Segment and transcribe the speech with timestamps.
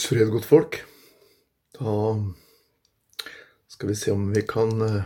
[0.00, 0.76] Guds fred, godt folk.
[1.76, 1.94] Da
[3.68, 5.02] skal vi se om vi kan eh,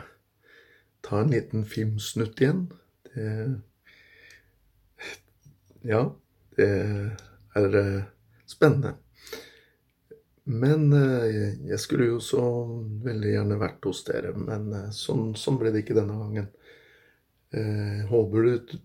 [1.02, 2.60] ta en liten filmsnutt igjen.
[3.08, 3.24] Det
[5.82, 6.04] Ja,
[6.54, 6.68] det
[7.58, 8.06] er eh,
[8.46, 8.94] spennende.
[10.44, 12.46] Men eh, jeg skulle jo så
[13.10, 16.50] veldig gjerne vært hos dere, men sånn, sånn ble det ikke denne gangen.
[17.50, 18.78] Jeg håper du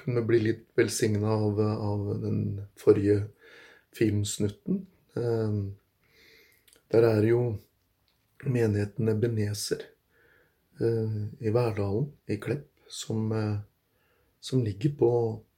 [0.00, 2.44] kunne bli litt velsigna av, av den
[2.80, 3.26] forrige
[3.92, 4.86] filmsnutten.
[5.16, 5.76] Ehm,
[6.92, 7.40] der er jo
[8.44, 9.80] menigheten Ebenezer
[10.80, 13.58] eh, i Verdalen i Klepp som, eh,
[14.40, 15.10] som ligger på,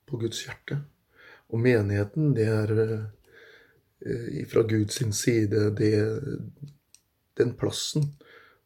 [0.06, 0.80] på, Guds hjerte.
[1.48, 5.92] Og menigheten, det er eh, fra Guds side det,
[7.40, 8.12] den plassen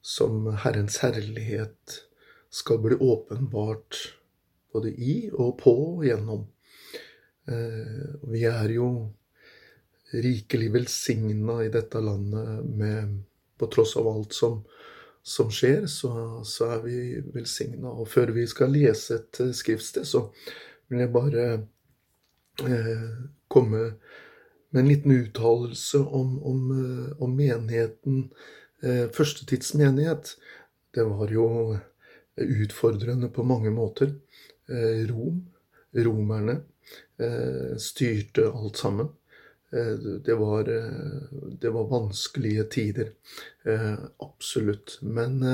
[0.03, 2.03] som Herrens herlighet
[2.53, 4.19] skal bli åpenbart
[4.73, 6.45] både i og på og gjennom.
[8.29, 8.89] Vi er jo
[10.13, 13.21] rikelig velsigna i dette landet med
[13.59, 14.57] På tross av alt som,
[15.23, 16.97] som skjer, så, så, er vi
[17.31, 17.93] velsigna.
[17.93, 20.25] Og før vi skal lese et skriftsted, så
[20.91, 21.45] vil jeg bare
[22.67, 23.05] eh,
[23.47, 23.85] komme
[24.73, 28.25] med en liten uttalelse om, om, eh, om menigheten.
[28.83, 30.35] Eh, førstetidsmenighet.
[30.95, 31.79] Det var jo
[32.37, 34.15] utfordrende på mange måter.
[34.69, 35.45] Eh, Rom,
[35.95, 36.63] romerne,
[37.19, 39.09] eh, styrte alt sammen.
[39.73, 41.23] Eh, det var, eh,
[41.61, 43.11] det var, vanskelige tider.
[43.65, 44.99] Eh, absolutt.
[45.03, 45.45] Men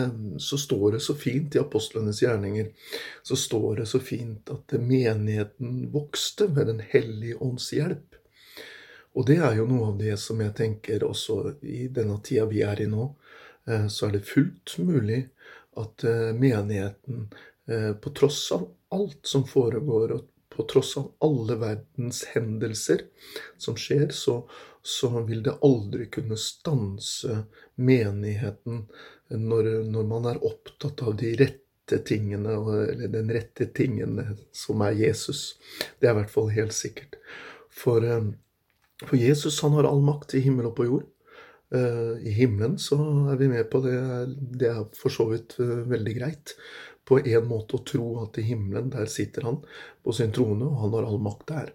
[0.40, 2.70] så står det så fint i apostlenes gjerninger
[3.22, 8.14] så står det så fint at menigheten vokste ved Den hellige ånds hjelp.
[9.14, 12.62] Og det er jo noe av det som jeg tenker også i denne tida vi
[12.62, 13.14] er i nå,
[13.90, 15.24] så er det fullt mulig
[15.76, 16.04] at
[16.38, 17.26] menigheten,
[18.00, 23.04] på tross av alt som foregår, og på tross av alle verdens hendelser
[23.62, 24.40] som skjer, så,
[24.82, 27.44] så vil det aldri kunne stanse
[27.78, 28.80] menigheten
[29.30, 34.98] når, når, man er opptatt av de rette tingene, eller den rette tingene som er
[34.98, 35.44] Jesus.
[36.00, 37.20] Det er i hvert fall helt sikkert.
[37.70, 38.32] For, eh,
[39.04, 41.06] for Jesus han har all makt i himmel og på jord.
[41.70, 42.98] Eh, I himmelen så
[43.30, 43.94] er vi med på det.
[44.58, 46.58] Det er for så vidt eh, veldig greit
[47.08, 49.62] på en måte å tro at i himmelen, der sitter han
[50.04, 51.74] på sin trone, og han har all makt der.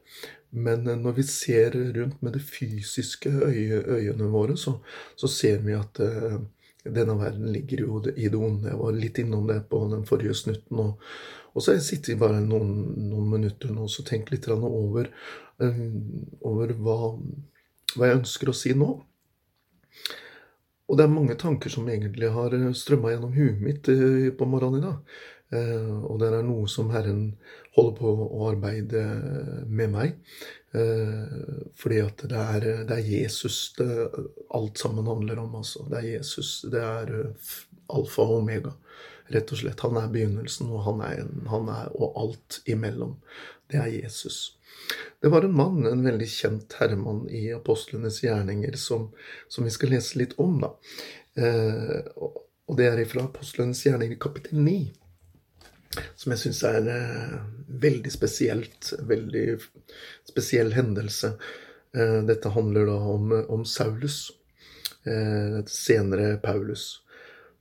[0.53, 4.77] Men eh, når vi ser rundt med det fysiske øye, øyene våre, så,
[5.15, 6.37] så, ser vi at uh,
[6.85, 8.69] denne verden ligger jo i det onde.
[8.69, 10.83] Jeg var litt innom det på den forrige snutten.
[10.83, 11.01] Og,
[11.53, 12.75] og så jeg sittet bare noen,
[13.09, 15.09] noen minutter nå og tenkt litt over,
[15.63, 15.81] uh,
[16.45, 16.99] over hva,
[17.95, 18.91] hva jeg ønsker å si nå.
[20.89, 24.47] Og det er mange tanker som egentlig har eh, strømma gjennom huet mitt eh, på
[24.49, 25.15] morgenen i dag.
[25.53, 27.23] Eh, og det er noe som Herren
[27.77, 29.05] holder på å arbeide
[29.67, 30.19] med meg.
[30.73, 33.87] Fordi at det er, det er Jesus det
[34.57, 35.59] alt sammen handler om.
[35.59, 35.83] Altså.
[35.89, 36.49] Det er Jesus.
[36.65, 37.11] Det er
[37.93, 38.71] alfa og omega.
[39.33, 39.83] Rett og slett.
[39.85, 43.19] Han er begynnelsen, og han er, han er og alt imellom.
[43.69, 44.55] Det er Jesus.
[45.23, 49.09] Det var en mann, en veldig kjent herremann i apostlenes gjerninger, som,
[49.47, 50.57] som vi skal lese litt om.
[50.65, 50.73] da.
[51.39, 51.99] Eh,
[52.67, 54.77] og det er fra apostlenes gjerninger kapittel 9,
[56.19, 57.35] som jeg syns er eh,
[57.83, 58.93] veldig spesielt.
[59.09, 59.45] Veldig
[60.27, 61.35] spesiell hendelse.
[61.95, 64.31] Eh, dette handler da om, om Saulus,
[65.05, 67.03] eh, senere Paulus.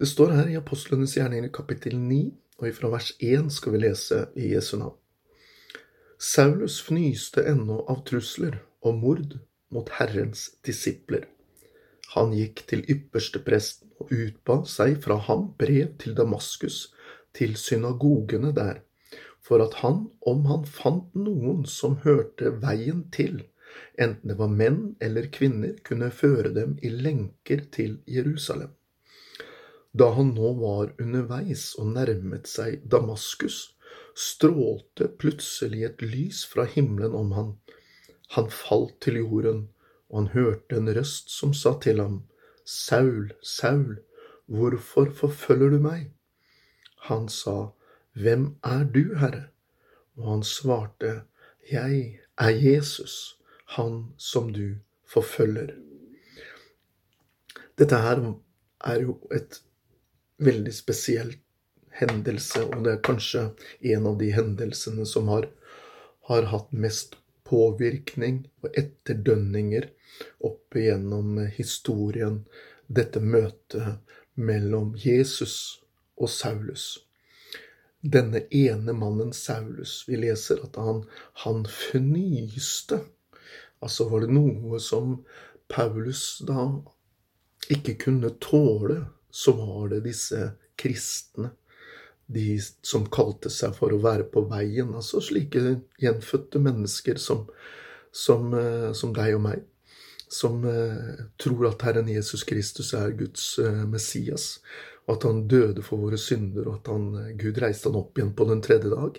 [0.01, 2.25] Det står her i apostlenes gjerninger kapittel 9,
[2.63, 4.97] og ifra vers 1 skal vi lese i Jesu navn.
[6.23, 9.33] Saulus fnyste ennå av trusler og mord
[9.75, 11.25] mot Herrens disipler.
[12.13, 16.93] Han gikk til ypperstepresten og utba seg fra ham brev til Damaskus,
[17.35, 18.85] til synagogene der,
[19.43, 23.43] for at han, om han fant noen som hørte veien til,
[23.99, 28.71] enten det var menn eller kvinner, kunne føre dem i lenker til Jerusalem.
[29.91, 33.73] Da han nå var underveis og nærmet seg Damaskus,
[34.19, 37.53] strålte plutselig et lys fra himmelen om han.
[38.37, 39.69] Han falt til jorden,
[40.11, 42.23] og han hørte en røst som sa til ham,
[42.65, 43.99] Saul, Saul,
[44.47, 46.13] hvorfor forfølger du meg?
[47.09, 47.73] Han sa,
[48.15, 49.49] Hvem er du, Herre?
[50.17, 51.23] Og han svarte,
[51.73, 54.77] Jeg er Jesus, han som du
[55.09, 55.75] forfølger.
[57.79, 58.21] Dette her
[58.85, 59.63] er jo et
[60.39, 61.41] veldig spesielt
[61.99, 63.49] hendelse, og det er kanskje
[63.95, 65.49] en av de hendelsene som har,
[66.29, 67.17] har hatt mest
[67.49, 69.89] påvirkning og etterdønninger
[70.49, 72.43] opp igjennom historien,
[72.87, 74.01] dette møtet
[74.35, 75.57] mellom Jesus
[76.17, 76.87] og Saulus.
[78.03, 81.05] Denne ene mannen, Saulus, vi leser at han,
[81.45, 82.99] han fnyste.
[83.83, 85.21] Altså var det noe som
[85.71, 86.67] Paulus da
[87.73, 90.41] ikke kunne tåle, så var det disse
[90.77, 91.53] kristne.
[92.27, 94.95] De som kalte seg for å være på veien.
[94.97, 95.63] Altså slike
[96.01, 97.47] gjenfødte mennesker som,
[98.13, 99.65] som, eh, som deg og meg.
[100.33, 104.61] Som eh, tror at Herren Jesus Kristus er Guds eh, Messias.
[105.07, 108.37] Og at han døde for våre synder, og at han, Gud reiste han opp igjen
[108.39, 109.19] på den tredje dag.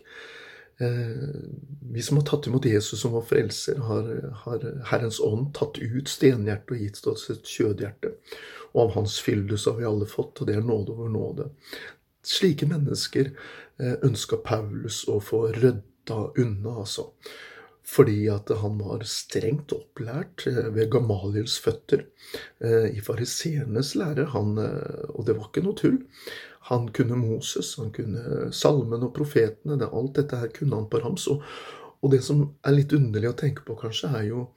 [1.93, 4.07] Vi som har tatt imot Jesus som vår frelser, har,
[4.45, 8.13] har Herrens ånd tatt ut stenhjertet og gitt oss et kjødhjerte.
[8.73, 11.49] Og av Hans fyldelse har vi alle fått, og det er nåde over nåde.
[12.23, 13.31] Slike mennesker
[13.79, 17.09] eh, ønska Paulus å få rydda unna, altså.
[17.83, 22.05] Fordi at han var strengt opplært eh, ved Gamaliels føtter
[22.63, 24.29] eh, i fariseernes lære.
[24.37, 24.55] Han,
[25.11, 25.99] og det var ikke noe tull.
[26.71, 29.75] Han kunne Moses, han kunne salmen og profetene.
[29.79, 31.27] Det, alt dette her kunne han på rams.
[31.33, 31.43] Og,
[31.99, 34.47] og det som er litt underlig å tenke på, kanskje, er jo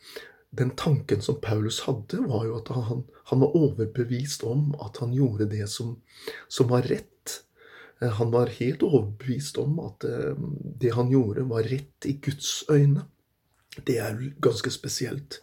[0.57, 5.13] den tanken som Paulus hadde, var jo at han, han var overbevist om at han
[5.15, 5.97] gjorde det som,
[6.49, 7.11] som, var rett.
[8.01, 10.37] Eh, han var helt overbevist om at eh,
[10.81, 13.07] det han gjorde, var rett i Guds øyne.
[13.85, 15.41] Det er ganske spesielt.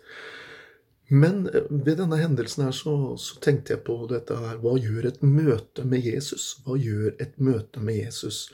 [1.10, 4.60] Men eh, ved denne hendelsen her så, så, tenkte jeg på dette her.
[4.62, 6.54] Hva gjør et møte med Jesus?
[6.66, 8.46] Hva gjør et møte med Jesus?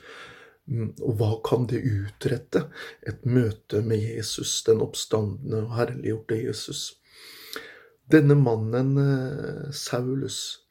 [0.70, 2.66] Mm, og hva kan det utrette?
[3.08, 6.82] Et møte med Jesus, den oppstandende og herliggjorte Jesus.
[8.10, 8.96] Denne mannen,
[9.70, 10.66] Saulus,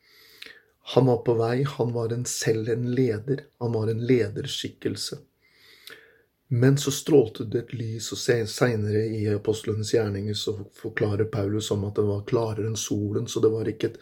[0.91, 1.63] han var på vei.
[1.63, 3.43] Han var en, selv en leder.
[3.59, 5.17] Han var en lederskikkelse.
[6.51, 8.17] Men så strålte det et lys, og
[8.49, 13.37] seinere i apostlenes gjerninger så forklarer Paulus om at det var klarere enn solen, så
[13.43, 13.99] det var ikke et,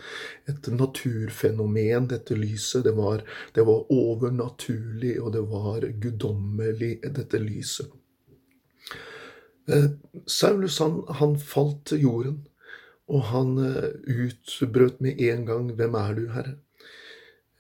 [0.48, 2.86] et naturfenomen, dette lyset.
[2.86, 7.92] Det var, det var, overnaturlig, og det var guddommelig, dette lyset.
[9.68, 9.90] Eh,
[10.24, 12.40] Saulus han, han falt til jorden,
[13.12, 16.56] og han eh, utbrøt med en gang, Hvem er du, Herre?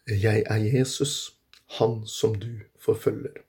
[0.07, 1.37] Jeg er Jesus,
[1.79, 3.43] han som du forfølger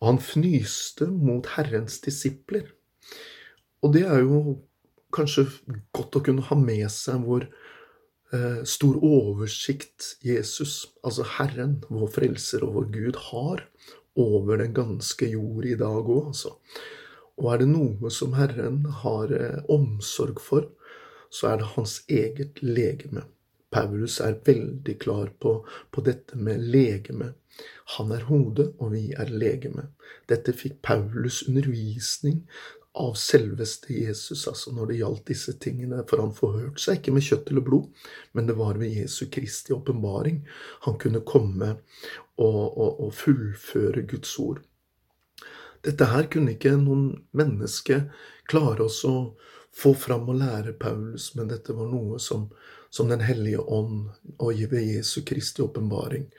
[0.00, 2.72] og han fnyste mot Herrens disipler.
[3.84, 4.60] Og det er jo
[5.14, 5.46] kanskje
[5.96, 12.64] godt å kunne ha med seg hvor eh, stor oversikt Jesus, altså Herren, vår frelser
[12.64, 13.66] og vår Gud, har
[14.20, 16.56] over den ganske jord i dag òg, altså.
[17.40, 20.68] Og er det noe som Herren har eh, omsorg for,
[21.30, 23.26] så er det hans eget legeme.
[23.70, 27.32] Paulus er veldig klar på, på dette med legeme.
[27.96, 29.90] Han er hodet, og vi er legeme.
[30.30, 32.44] Dette fikk Paulus undervisning
[32.98, 36.02] av selveste Jesus, altså når det gjaldt disse tingene.
[36.10, 39.74] For han forhørte seg ikke med kjøtt eller blod, men det var ved Jesu Kristi
[39.76, 40.42] åpenbaring
[40.86, 41.76] han kunne komme
[42.40, 44.64] og, og, og fullføre Guds ord.
[45.86, 48.02] Dette her kunne ikke noen menneske
[48.50, 49.14] klare oss å
[49.76, 52.48] få fram og lære Paulus, men dette var noe som,
[52.90, 56.30] som Den hellige ånd og ved Jesu Kristi åpenbaring,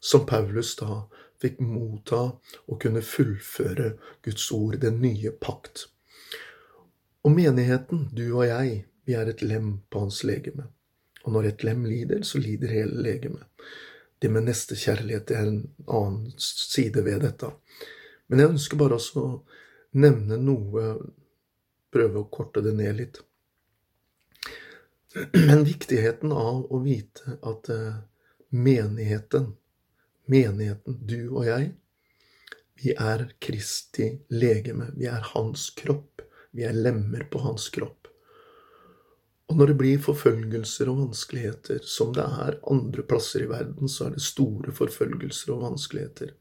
[0.00, 1.02] som Paulus da
[1.42, 2.22] fikk motta
[2.66, 3.92] og kunne fullføre
[4.24, 5.88] Guds ord, den nye pakt.
[7.24, 10.68] Og menigheten, du og jeg, vi er et lem på hans legeme.
[11.24, 13.46] Og når et lem lider, så lider hele legemet.
[14.18, 17.50] Det med nestekjærlighet er en annen side ved dette.
[18.28, 19.32] Men jeg ønsker bare også å
[19.98, 20.84] nevne noe
[21.94, 23.20] prøve å korte det ned litt.
[25.32, 28.00] Men viktigheten av å vite at eh,
[28.50, 29.52] menigheten,
[30.28, 31.70] menigheten, du og jeg,
[32.78, 34.92] vi er Kristi legeme.
[34.96, 36.22] Vi er hans kropp.
[36.54, 38.06] Vi er lemmer på hans kropp.
[39.48, 44.06] Og når det blir forfølgelser og vanskeligheter, som det er andre plasser i verden, så
[44.06, 46.34] er det store forfølgelser og vanskeligheter,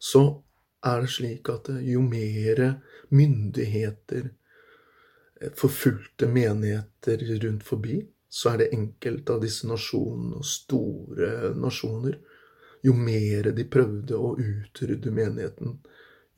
[0.00, 0.24] så
[0.86, 2.62] er det slik at eh, jo mer
[3.14, 4.32] myndigheter,
[5.56, 12.18] forfulgte menigheter rundt forbi, så er det enkelte av disse nasjonene, og store nasjoner,
[12.86, 15.78] jo mer de prøvde å utrydde menigheten,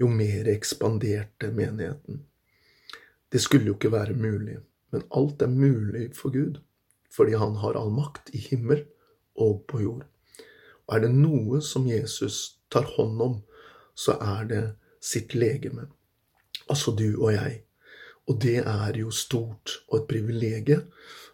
[0.01, 2.23] jo mer ekspanderte menigheten.
[3.33, 4.59] Det skulle jo ikke være mulig,
[4.93, 6.59] men alt er mulig for Gud,
[7.13, 8.87] fordi han har all makt i himmel
[9.39, 10.07] og på jord.
[10.87, 13.37] Og er det noe som Jesus tar hånd om,
[13.95, 14.63] så er det
[15.03, 15.87] sitt legeme.
[16.69, 17.63] Altså du og jeg.
[18.31, 20.85] Og det er jo stort og et privilegium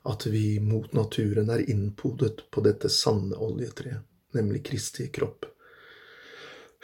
[0.08, 4.00] at vi mot naturen er innpodet på dette sanne oljetreet,
[4.36, 5.44] nemlig Kristi kropp.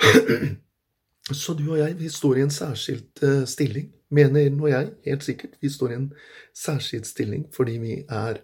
[1.33, 5.25] Så du og jeg, vi står i en særskilt eh, stilling, mener nå jeg, helt
[5.25, 5.55] sikkert.
[5.65, 6.11] Vi står i en
[6.53, 8.43] særskilt stilling fordi vi er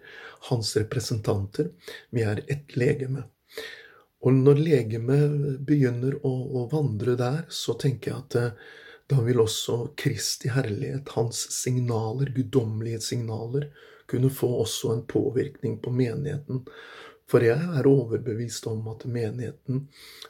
[0.49, 1.69] hans representanter.
[2.14, 3.26] Vi er ett legeme.
[4.25, 8.71] Og når legemet begynner å, å, vandre der, så tenker jeg at eh,
[9.11, 13.67] da vil også Kristi herlighet, hans signaler, guddommelige signaler,
[14.07, 16.62] kunne få også en påvirkning på menigheten.
[17.31, 19.85] For jeg er overbevist om at menigheten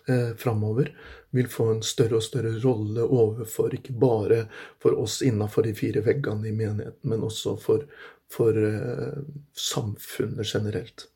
[0.08, 0.90] eh, framover
[1.32, 4.42] vil få en større og større rolle overfor ikke bare
[4.82, 7.86] for oss innafor de fire veggene i menigheten, men også for,
[8.32, 9.20] for eh,
[9.56, 11.06] samfunnet generelt.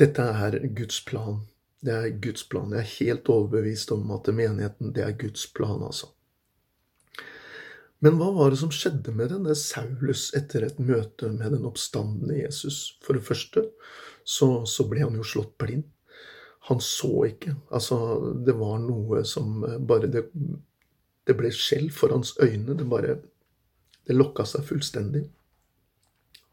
[0.00, 1.44] Dette er Guds plan.
[1.84, 2.72] Det er Guds plan.
[2.72, 6.14] Jeg er helt overbevist om at menigheten, det er Guds plan, altså.
[8.04, 12.36] Men hva var det som skjedde med denne Saulus etter et møte med den oppstandende
[12.36, 12.98] Jesus?
[13.04, 13.62] For det første
[14.28, 15.86] så, så ble han jo slått blind.
[16.68, 17.54] Han så ikke.
[17.72, 17.96] Altså,
[18.44, 20.26] det var noe som bare Det,
[21.24, 22.76] det ble skjell for hans øyne.
[22.76, 23.18] Det bare
[24.04, 25.24] Det lokka seg fullstendig.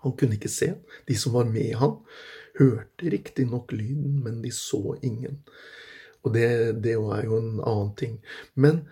[0.08, 0.72] Han kunne ikke se.
[1.08, 1.98] De som var med han,
[2.60, 5.44] hørte riktignok lyden, men de så ingen.
[6.24, 6.48] Og det,
[6.84, 8.20] det er jo en annen ting.
[8.56, 8.86] Men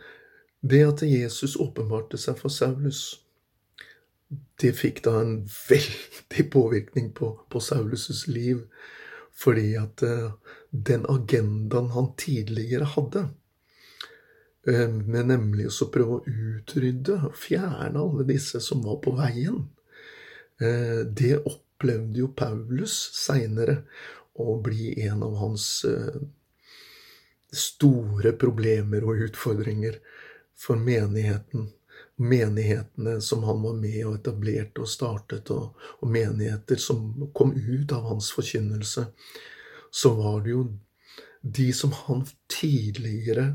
[0.61, 3.21] det at Jesus åpenbarte seg for Saulus,
[4.59, 8.65] det fikk da en veldig påvirkning på, på Saulus' liv.
[9.39, 10.33] Fordi at uh,
[10.71, 13.29] den agendaen han tidligere hadde,
[14.67, 19.63] uh, med nemlig å prøve å utrydde og fjerne alle disse som var på veien,
[20.59, 23.85] uh, det opplevde jo Paulus seinere
[24.39, 25.63] å bli en av hans
[27.55, 29.97] store problemer og utfordringer
[30.59, 31.69] for menigheten.
[32.19, 37.93] Menighetene som han var med og etablerte og startet, og, og menigheter som kom ut
[37.95, 39.05] av hans forkynnelse,
[39.91, 40.65] så var det jo
[41.41, 43.53] de som han tidligere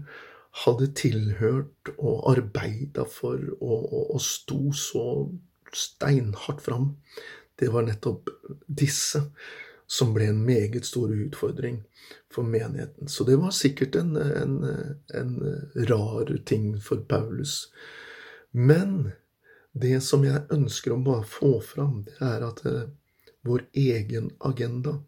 [0.64, 5.04] hadde tilhørt og arbeida for og, og, og sto så
[5.74, 6.94] steinhardt fram.
[7.58, 8.30] Det var nettopp
[8.66, 9.26] disse
[9.94, 11.82] som ble en meget stor utfordring
[12.32, 13.08] for menigheten.
[13.08, 14.56] Så det var sikkert en, en,
[15.14, 15.34] en
[15.74, 17.72] rar ting for Paulus.
[18.50, 19.12] Men
[19.72, 22.88] det som jeg ønsker å bare få fram, det er at uh,
[23.46, 24.98] vår egen agenda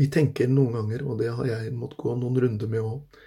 [0.00, 3.18] Vi tenker noen ganger, og det har jeg måttet gå noen runder med òg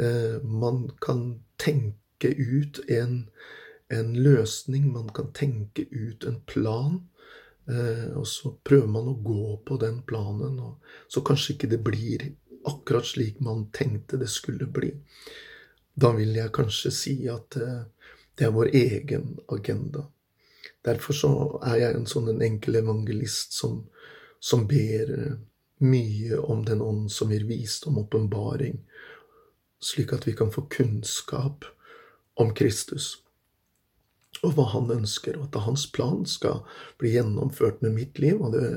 [0.00, 3.26] eh, Man kan tenke ut en,
[3.92, 7.10] en løsning, man kan tenke ut en plan Eh,
[8.18, 10.56] og så prøver man å gå på den planen,
[11.08, 12.24] så kanskje ikke det blir
[12.64, 14.92] akkurat slik man tenkte det skulle bli.
[15.94, 17.84] Da vil jeg kanskje si at eh,
[18.38, 20.06] det er vår egen agenda.
[20.84, 21.32] Derfor så
[21.66, 23.82] er jeg en sånn en enkel evangelist som,
[24.40, 25.34] som ber eh,
[25.82, 28.78] mye om Den ånd som gir visdom åpenbaring,
[29.82, 31.66] slik at vi kan få kunnskap
[32.38, 33.16] om Kristus
[34.42, 36.64] og hva han ønsker, og at hans plan skal
[36.98, 38.40] bli gjennomført med mitt liv.
[38.42, 38.68] Og det,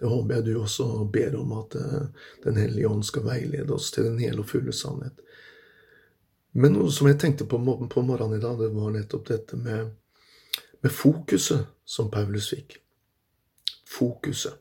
[0.00, 3.90] det håper jeg du også ber om, at uh, Den hellige ånd skal veilede oss
[3.94, 5.22] til den hele og fulle sannhet.
[6.52, 9.94] Men noe som jeg tenkte på på morgenen i dag, det var nettopp dette med,
[10.84, 12.76] med fokuset som Paulus fikk.
[13.88, 14.60] Fokuset.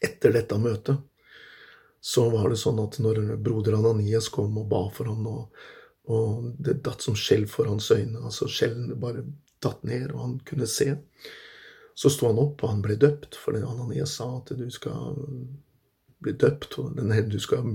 [0.00, 1.02] Etter dette møtet
[2.00, 5.66] så var det sånn at når broder Ananias kom og ba for ham, og,
[6.06, 9.26] og det datt som skjell for hans øyne, altså skjellene bare
[9.62, 10.92] tatt ned, og han kunne se.
[11.98, 15.18] Så sto han opp, og han ble døpt, for Ananias sa at du skal
[16.22, 17.66] bli døpt, og du skal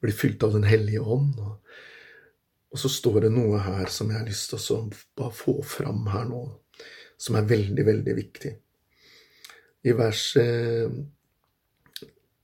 [0.00, 1.36] bli fylt av Den hellige ånd.
[1.40, 4.82] Og, så står det noe her som jeg har lyst til å
[5.18, 6.44] bare få fram her nå,
[7.20, 8.52] som er veldig, veldig viktig.
[9.84, 10.92] I vers eh,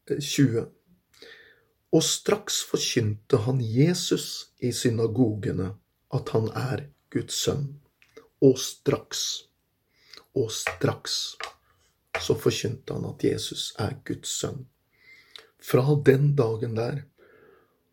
[0.08, 0.66] 20.
[1.94, 5.72] Og straks forkynte han Jesus i synagogene
[6.16, 7.68] at han er Guds sønn.
[8.44, 9.20] Og straks,
[10.36, 11.36] og straks,
[12.20, 14.66] så forkynte han at Jesus er Guds sønn.
[15.62, 17.04] Fra den dagen der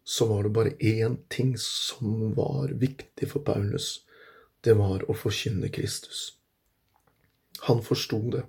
[0.03, 4.03] så var det bare én ting som var viktig for Paulus.
[4.61, 6.33] Det var å forkynne Kristus.
[7.67, 8.43] Han forsto det.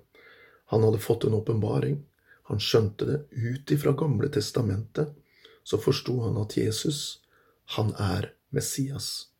[0.73, 2.01] Han hadde fått en åpenbaring.
[2.51, 3.19] Han skjønte det.
[3.31, 5.15] Ut ifra Gamle testamentet
[5.63, 7.21] så forsto han at Jesus,
[7.77, 9.31] han er Messias.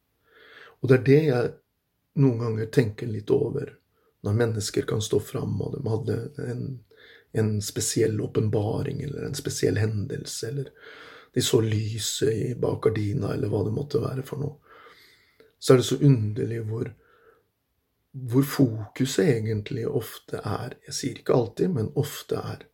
[0.81, 1.51] Og det er det jeg
[2.15, 3.73] noen ganger tenke litt over
[4.25, 6.15] når mennesker kan stå fram, og de hadde
[6.51, 6.63] en,
[7.31, 10.71] en spesiell åpenbaring eller en spesiell hendelse, eller
[11.35, 14.55] de så lyset bak gardina, eller hva det måtte være for noe.
[15.59, 16.89] Så er det så underlig hvor,
[18.31, 22.65] hvor fokuset egentlig ofte er Jeg sier ikke alltid, men ofte er.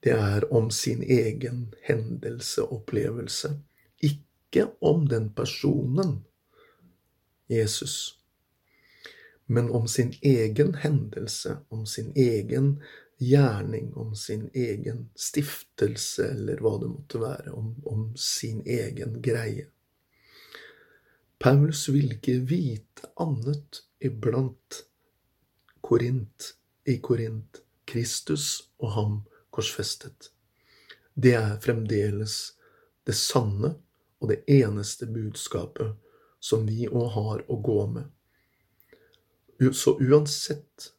[0.00, 3.54] Det er om sin egen hendelse, opplevelse.
[4.00, 6.18] Ikke om den personen,
[7.48, 8.19] Jesus
[9.50, 12.76] men om sin egen hendelse, om sin egen
[13.18, 19.66] gjerning, om sin egen stiftelse, eller hva det måtte være, om, om sin egen greie.
[21.40, 24.84] Paulus ville ikke vite annet iblant
[25.80, 26.52] Korint
[26.86, 27.64] i Korint.
[27.90, 29.14] Kristus og ham
[29.50, 30.30] korsfestet.
[31.14, 32.36] Det er fremdeles
[33.02, 33.72] det sanne
[34.20, 35.96] og det eneste budskapet
[36.38, 38.06] som vi òg har å gå med.
[39.60, 40.92] Så uansett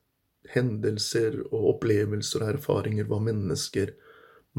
[0.53, 3.95] hendelser og opplevelser og erfaringer hva mennesker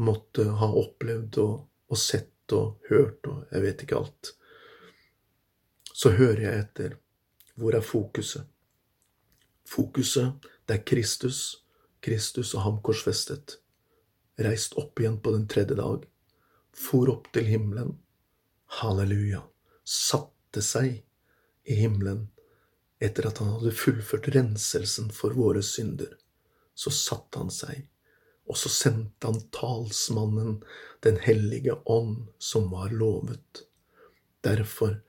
[0.03, 1.53] måtte ha opplevd og,
[1.87, 4.33] og sett og hørt og jeg vet ikke alt,
[5.93, 6.95] så hører jeg etter.
[7.55, 8.47] Hvor er fokuset?
[9.69, 11.61] Fokuset, det er Kristus,
[12.03, 13.59] Kristus og ham korsfestet.
[14.41, 16.07] Reist opp igjen på den tredje dag.
[16.73, 17.93] For opp til himmelen.
[18.81, 19.43] Halleluja.
[19.85, 21.03] Satte seg
[21.69, 22.25] i himmelen
[23.03, 26.15] etter at han hadde fullført renselsen for våre synder.
[26.75, 27.85] Så satte han seg,
[28.49, 30.63] og så sendte han talsmannen,
[31.03, 33.65] Den hellige ånd, som var lovet.
[34.41, 35.01] Derfor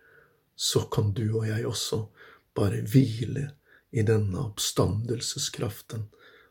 [0.56, 2.08] så kan du og jeg også
[2.54, 3.52] bare hvile
[3.94, 6.08] i denne oppstandelseskraften,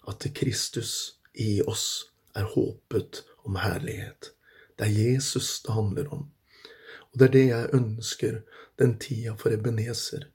[0.08, 4.32] at Kristus i oss er håpet om herlighet.
[4.80, 6.30] Det er Jesus det handler om.
[7.12, 8.40] Og det er det jeg ønsker
[8.80, 10.30] den tida for Ebenezer,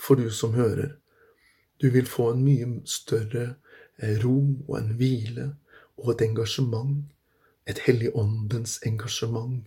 [0.00, 0.96] for du som hører.
[1.80, 3.54] Du vil få en mye større
[3.98, 4.38] eh, ro
[4.68, 5.52] og en hvile
[5.98, 7.04] og et engasjement,
[7.66, 9.66] et hellig åndens engasjement,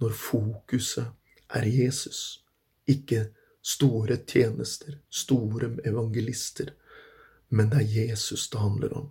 [0.00, 1.06] når fokuset
[1.50, 2.44] er Jesus,
[2.86, 3.26] ikke
[3.62, 6.72] store tjenester, store evangelister,
[7.48, 9.10] men det er Jesus det handler om.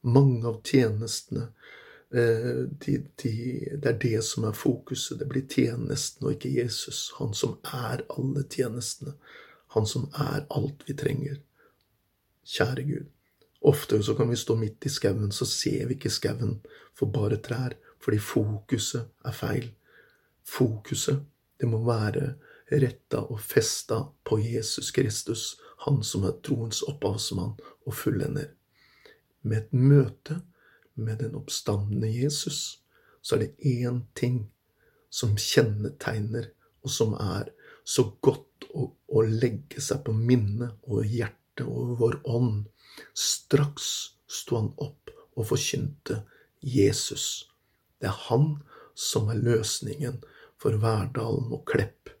[0.00, 1.46] Mange av tjenestene
[2.10, 3.32] eh, de, de,
[3.82, 5.18] Det er det som er fokuset.
[5.18, 7.12] Det blir tjenesten og ikke Jesus.
[7.18, 9.14] Han som er alle tjenestene.
[9.74, 11.40] Han som er alt vi trenger.
[12.44, 13.10] Kjære Gud.
[13.64, 16.58] Ofte så kan vi stå midt i skauen, så ser vi ikke skauen
[16.94, 19.70] for bare trær, fordi fokuset er feil.
[20.44, 21.22] Fokuset,
[21.60, 22.34] det må være
[22.72, 25.54] retta og festa på Jesus Kristus,
[25.86, 28.52] han som er troens opphavsmann og fullender.
[29.42, 30.40] Med et møte
[30.94, 32.82] med den oppstandende Jesus,
[33.22, 34.50] så er det én ting
[35.10, 36.50] som kjennetegner,
[36.84, 37.48] og som er
[37.84, 42.64] så godt å, å legge seg på minnet og hjertet og vår ånd.
[43.14, 43.90] Straks
[44.30, 46.22] sto han opp og forkynte
[46.64, 47.46] Jesus.
[48.00, 48.56] Det er han
[48.94, 50.20] som er løsningen
[50.60, 52.12] for Verdalen og Klepp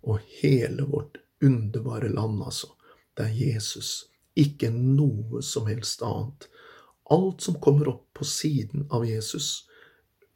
[0.00, 2.72] og hele vårt underbare land, altså.
[3.16, 4.06] Det er Jesus.
[4.38, 6.46] Ikke noe som helst annet.
[7.10, 9.66] Alt som kommer opp på siden av Jesus,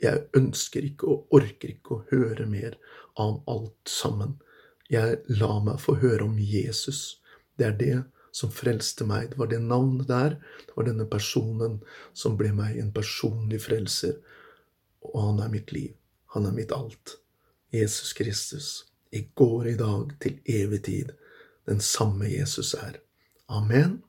[0.02, 2.76] jeg ønsker ikke og orker ikke å høre mer
[3.20, 4.34] av alt sammen.
[4.92, 7.20] Jeg la meg få høre om Jesus.
[7.56, 7.98] Det er det
[8.34, 9.30] som frelste meg.
[9.32, 10.36] Det var det navnet der.
[10.66, 11.78] Det var denne personen
[12.12, 14.18] som ble meg en personlig frelser.
[15.04, 15.94] Og han er mitt liv.
[16.34, 17.16] Han er mitt alt.
[17.72, 18.84] Jesus Kristus.
[19.14, 21.14] I går, i dag, til evig tid.
[21.68, 22.98] Den samme Jesus er.
[23.48, 24.02] Amen.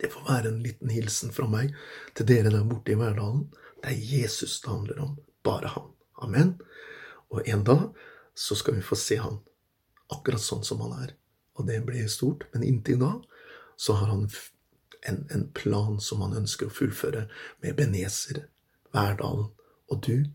[0.00, 1.72] Det får være en liten hilsen fra meg
[2.18, 3.46] til dere der borte i hverdagen.
[3.80, 5.18] Det er Jesus det handler om.
[5.46, 5.92] Bare han.
[6.20, 6.56] Amen.
[7.30, 7.86] Og en dag
[8.34, 9.38] så skal vi få se han
[10.12, 11.14] akkurat sånn som han er.
[11.56, 12.46] Og det blir stort.
[12.52, 13.14] Men inntil da
[13.76, 14.28] så har han
[15.06, 17.26] en, en plan som han ønsker å fullføre
[17.64, 18.46] med Beneser,
[18.96, 19.50] Verdalen.
[19.92, 20.28] Og du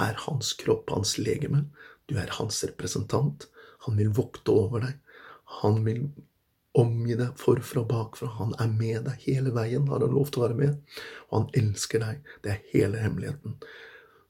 [0.00, 1.66] er hans kropp, hans legeme.
[2.10, 3.48] Du er hans representant.
[3.86, 5.00] Han vil vokte over deg.
[5.60, 6.06] Han vil
[6.74, 8.30] omgi deg forfra og bakfra.
[8.40, 11.00] Han er med deg hele veien, har han lov til å være med.
[11.30, 12.22] Og han elsker deg.
[12.42, 13.58] Det er hele hemmeligheten.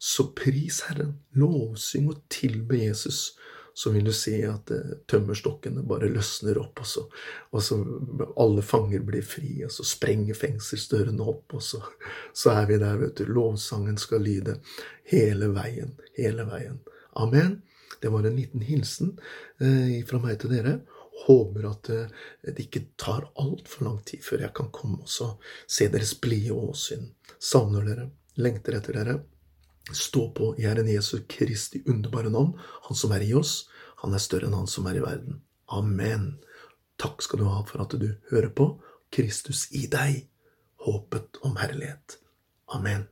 [0.05, 3.31] Så pris Herren, lovsyng og tilbe Jesus
[3.75, 7.05] så vil du se at uh, tømmerstokkene bare løsner opp, og så,
[7.51, 7.79] og så,
[8.41, 11.83] alle fanger blir fri, og så sprenger fengselsdørene opp, og så,
[12.37, 13.27] så er vi der, vet du.
[13.35, 14.61] Lovsangen skal lyde
[15.11, 16.79] hele veien, hele veien.
[17.19, 17.61] Amen.
[18.01, 19.15] Det var en liten hilsen
[19.63, 20.79] eh, fra meg til dere.
[21.25, 25.89] Håper at uh, det ikke tar altfor lang tid før jeg kan komme og se
[25.91, 27.09] deres blide åsyn.
[27.43, 29.23] Savner dere, lengter etter dere.
[29.93, 33.69] Stå på i Herren Jesu Kristi underbare navn, Han som er i oss.
[34.03, 35.43] Han er større enn han som er i verden.
[35.73, 36.39] Amen.
[37.01, 38.81] Takk skal du ha for at du hører på.
[39.13, 40.27] Kristus i deg,
[40.85, 42.19] håpet om herlighet.
[42.75, 43.07] Amen.